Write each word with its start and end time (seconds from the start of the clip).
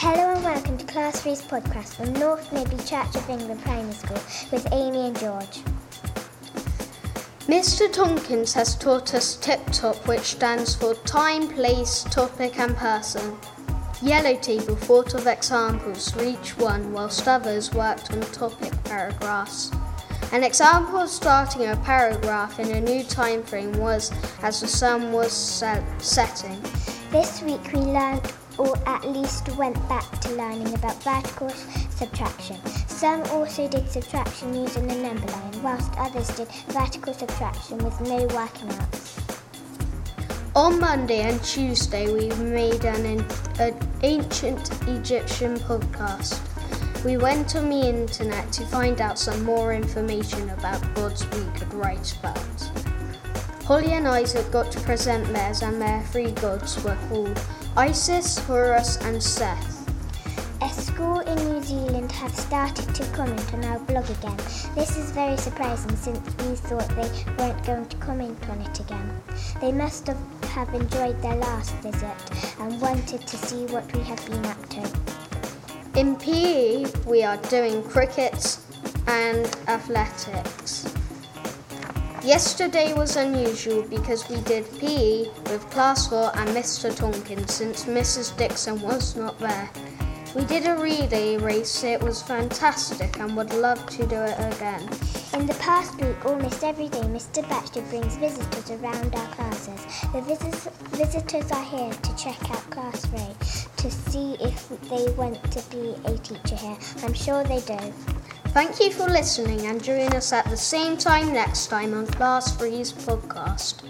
Hello 0.00 0.34
and 0.34 0.44
welcome 0.44 0.78
to 0.78 0.86
Class 0.86 1.22
3's 1.22 1.42
podcast 1.42 1.96
from 1.96 2.12
North 2.14 2.50
Midley 2.50 2.78
Church 2.88 3.14
of 3.16 3.28
England 3.28 3.62
Primary 3.62 3.92
School 3.92 4.20
with 4.52 4.66
Amy 4.72 5.08
and 5.08 5.18
George. 5.18 5.62
Mr. 7.48 7.92
Tompkins 7.92 8.52
has 8.54 8.76
taught 8.76 9.14
us 9.14 9.36
Tip 9.36 9.64
Top, 9.72 9.96
which 10.06 10.20
stands 10.20 10.74
for 10.74 10.94
time, 11.06 11.48
place, 11.48 12.04
topic, 12.04 12.58
and 12.58 12.76
person. 12.76 13.36
Yellow 14.02 14.36
Table 14.36 14.76
thought 14.76 15.14
of 15.14 15.26
examples 15.26 16.10
for 16.10 16.22
each 16.22 16.56
one, 16.58 16.92
whilst 16.92 17.26
others 17.26 17.72
worked 17.72 18.12
on 18.12 18.20
topic 18.32 18.72
paragraphs. 18.84 19.72
An 20.30 20.44
example 20.44 20.98
of 20.98 21.08
starting 21.08 21.66
a 21.66 21.76
paragraph 21.76 22.60
in 22.60 22.70
a 22.70 22.80
new 22.80 23.02
time 23.02 23.42
frame 23.42 23.72
was 23.78 24.12
as 24.42 24.60
the 24.60 24.68
sun 24.68 25.10
was 25.10 25.32
setting. 25.32 26.60
This 27.10 27.40
week 27.40 27.72
we 27.72 27.80
learned, 27.80 28.30
or 28.58 28.76
at 28.86 29.08
least 29.08 29.48
went 29.56 29.76
back 29.88 30.10
to 30.20 30.30
learning 30.34 30.74
about 30.74 31.02
vertical 31.02 31.48
subtraction. 31.48 32.56
Some 32.88 33.22
also 33.30 33.68
did 33.68 33.88
subtraction 33.88 34.54
using 34.54 34.86
the 34.86 34.96
number 34.96 35.26
line, 35.26 35.62
whilst 35.62 35.92
others 35.96 36.28
did 36.36 36.48
vertical 36.68 37.14
subtraction 37.14 37.78
with 37.78 38.00
no 38.00 38.26
working 38.34 38.70
out. 38.70 39.18
On 40.56 40.80
Monday 40.80 41.20
and 41.20 41.40
Tuesday, 41.44 42.12
we 42.12 42.28
made 42.42 42.84
an, 42.84 43.24
an 43.60 43.78
ancient 44.02 44.72
Egyptian 44.88 45.56
podcast. 45.58 46.40
We 47.04 47.16
went 47.16 47.54
on 47.54 47.70
the 47.70 47.88
internet 47.88 48.50
to 48.54 48.66
find 48.66 49.00
out 49.00 49.20
some 49.20 49.44
more 49.44 49.72
information 49.72 50.50
about 50.50 50.82
gods 50.96 51.24
we 51.30 51.44
could 51.56 51.72
write 51.72 52.12
about. 52.18 52.87
Holly 53.68 53.92
and 53.92 54.08
Isaac 54.08 54.50
got 54.50 54.72
to 54.72 54.80
present 54.80 55.26
theirs, 55.26 55.60
and 55.60 55.78
their 55.78 56.00
three 56.04 56.30
gods 56.30 56.82
were 56.82 56.96
called 57.10 57.38
Isis, 57.76 58.38
Horus, 58.38 58.96
and 59.02 59.22
Seth. 59.22 59.86
A 60.62 60.70
school 60.70 61.20
in 61.20 61.36
New 61.50 61.62
Zealand 61.62 62.10
have 62.12 62.34
started 62.34 62.94
to 62.94 63.04
comment 63.12 63.52
on 63.52 63.62
our 63.66 63.78
blog 63.80 64.08
again. 64.08 64.38
This 64.74 64.96
is 64.96 65.10
very 65.10 65.36
surprising 65.36 65.94
since 65.96 66.18
we 66.38 66.54
thought 66.54 66.88
they 66.96 67.10
weren't 67.36 67.62
going 67.66 67.84
to 67.84 67.96
comment 67.98 68.38
on 68.48 68.58
it 68.62 68.80
again. 68.80 69.20
They 69.60 69.72
must 69.72 70.06
have, 70.06 70.42
have 70.44 70.72
enjoyed 70.72 71.20
their 71.20 71.36
last 71.36 71.74
visit 71.82 72.56
and 72.60 72.80
wanted 72.80 73.26
to 73.26 73.36
see 73.36 73.66
what 73.66 73.84
we 73.94 74.00
have 74.00 74.24
been 74.30 74.46
up 74.46 74.68
to. 74.70 76.00
In 76.00 76.16
PE, 76.16 76.86
we 77.04 77.22
are 77.22 77.36
doing 77.36 77.82
cricket 77.82 78.58
and 79.06 79.44
athletics. 79.68 80.86
Yesterday 82.24 82.92
was 82.94 83.16
unusual 83.16 83.82
because 83.82 84.28
we 84.28 84.40
did 84.42 84.66
PE 84.80 85.28
with 85.50 85.64
Class 85.70 86.08
4 86.08 86.32
and 86.36 86.50
Mr. 86.50 86.94
Tompkins 86.94 87.54
since 87.54 87.84
Mrs. 87.84 88.36
Dixon 88.36 88.80
was 88.82 89.16
not 89.16 89.38
there. 89.38 89.70
We 90.34 90.44
did 90.44 90.66
a 90.66 90.74
relay 90.76 91.36
race, 91.36 91.84
it 91.84 92.02
was 92.02 92.20
fantastic 92.22 93.18
and 93.18 93.36
would 93.36 93.54
love 93.54 93.84
to 93.90 94.06
do 94.06 94.16
it 94.16 94.36
again. 94.54 94.82
In 95.32 95.46
the 95.46 95.56
past 95.60 95.98
week, 96.00 96.22
almost 96.24 96.62
every 96.64 96.88
day, 96.88 97.00
Mr. 97.02 97.48
Baxter 97.48 97.82
brings 97.82 98.16
visitors 98.16 98.70
around 98.72 99.14
our 99.14 99.28
classes. 99.28 99.80
The 100.12 100.20
vis- 100.22 100.68
visitors 100.90 101.50
are 101.52 101.64
here 101.64 101.92
to 101.92 102.16
check 102.16 102.50
out 102.50 102.70
Class 102.70 103.06
3 103.06 103.20
to 103.76 103.90
see 103.90 104.36
if 104.40 104.68
they 104.90 105.10
want 105.12 105.40
to 105.52 105.62
be 105.70 105.94
a 106.04 106.18
teacher 106.18 106.56
here. 106.56 106.76
I'm 107.04 107.14
sure 107.14 107.44
they 107.44 107.60
do. 107.60 107.78
Thank 108.52 108.80
you 108.80 108.90
for 108.90 109.06
listening 109.06 109.66
and 109.66 109.82
join 109.82 110.12
us 110.14 110.32
at 110.32 110.44
the 110.46 110.56
same 110.56 110.96
time 110.96 111.32
next 111.32 111.68
time 111.68 111.94
on 111.94 112.06
Class 112.06 112.56
3's 112.56 112.92
podcast. 112.92 113.82